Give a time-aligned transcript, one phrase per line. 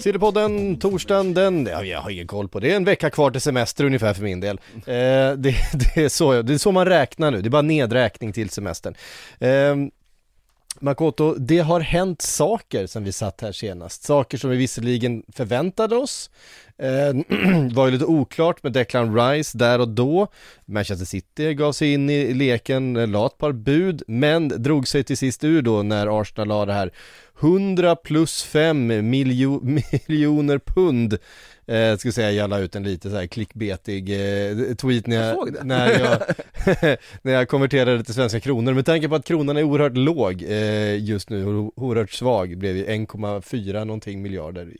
[0.00, 3.40] Sillypodden, torsdagen, den, ja, jag har ingen koll på det, är en vecka kvar till
[3.40, 4.60] semester ungefär för min del.
[4.74, 5.36] Eh, det,
[5.94, 8.94] det, är så, det är så man räknar nu, det är bara nedräkning till semestern.
[9.38, 9.76] Eh,
[10.78, 15.96] Makoto, det har hänt saker sen vi satt här senast, saker som vi visserligen förväntade
[15.96, 16.30] oss,
[16.80, 17.14] eh,
[17.74, 20.26] var ju lite oklart med Declan Rice där och då,
[20.64, 25.04] Manchester City gav sig in i leken, eh, la ett par bud, men drog sig
[25.04, 26.92] till sist ur då när Arsenal la det här
[27.40, 29.60] 100 plus 5 miljo
[30.06, 31.18] miljoner pund
[31.66, 35.48] eh, ska säga jag la ut en lite så här klickbetig eh, tweet när jag,
[35.48, 36.18] Jag när jag,
[37.22, 38.74] när jag konverterade till svenska kronor.
[38.74, 41.46] Med tanke på att kronan är oerhört låg eh, just nu
[41.76, 44.72] oerhört svag, blev ju 1,4 någonting miljarder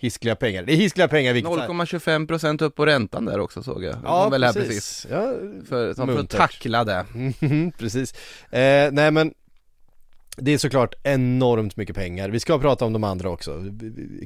[0.00, 0.62] hiskliga pengar.
[0.62, 1.58] Det är hiskliga pengar vilket fall.
[1.70, 3.94] 0,25% upp på räntan där också såg jag.
[3.94, 4.68] Ja, Ja, väl här precis.
[4.68, 5.06] precis.
[5.10, 5.32] Ja,
[5.68, 7.04] För, som för att tackla det.
[7.40, 8.12] Mhm, precis.
[8.50, 9.34] Eh, nej men
[10.36, 12.28] det är såklart enormt mycket pengar.
[12.28, 13.62] Vi ska prata om de andra också.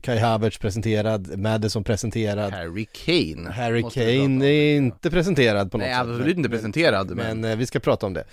[0.03, 2.53] Kai Havertz presenterad, Madison presenterad.
[2.53, 3.51] Harry Kane.
[3.51, 6.01] Harry Kane är inte presenterad på något Nej, sätt.
[6.01, 8.25] absolut inte presenterad, Men, men- eh, vi ska prata om det.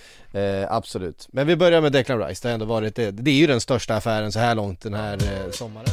[0.62, 1.28] Eh, absolut.
[1.32, 2.40] Men vi börjar med Declan Rice.
[2.44, 3.12] Det har ändå varit det.
[3.12, 5.86] Det är ju den största affären så här långt den här eh, sommaren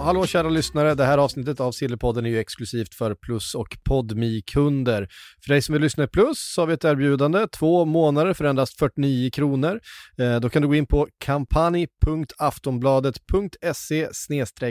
[0.00, 4.42] hallå kära lyssnare, det här avsnittet av Sillypodden är ju exklusivt för Plus och podmi
[4.46, 5.08] kunder
[5.44, 8.44] För dig som vill lyssna i Plus så har vi ett erbjudande, två månader för
[8.44, 9.80] endast 49 kronor.
[10.18, 14.08] Eh, då kan du gå in på kampanj.aftonbladet.se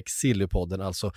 [0.08, 1.12] sillypodden, alltså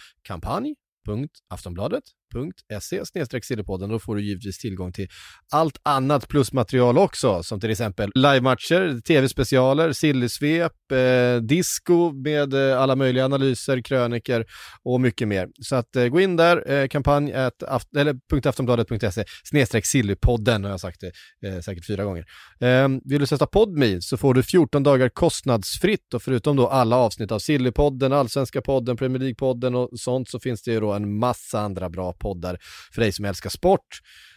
[2.35, 3.91] patreon.se sillepodden.
[3.91, 5.09] Då får du givetvis tillgång till
[5.53, 12.97] allt annat plusmaterial också, som till exempel livematcher, tv-specialer, sillysvep, eh, disco med eh, alla
[12.97, 14.47] möjliga analyser, kröniker
[14.83, 15.49] och mycket mer.
[15.63, 18.17] Så att eh, gå in där, eh, kampanj at aft- eller
[18.49, 22.25] .aftonbladet.se snedstreck sillypodden har jag sagt det eh, säkert fyra gånger.
[22.61, 26.97] Eh, vill du sätta Podmi så får du 14 dagar kostnadsfritt och förutom då alla
[26.97, 31.19] avsnitt av Sillypodden, Allsvenska podden, Premier League-podden och sånt så finns det ju då en
[31.19, 32.59] massa andra bra poddar
[32.95, 33.89] för dig som älskar sport.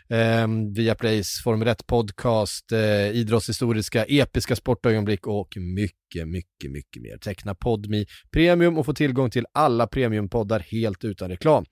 [0.09, 7.17] Eh, Viaplays Formel 1-podcast, eh, idrottshistoriska, episka sportögonblick och mycket, mycket, mycket mer.
[7.17, 11.65] Teckna Podmi Premium och få tillgång till alla premiumpoddar helt utan reklam.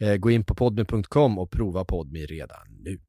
[0.00, 3.07] Eh, gå in på podmi.com och prova Podmi redan nu.